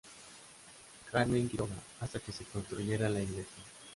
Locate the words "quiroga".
1.47-1.75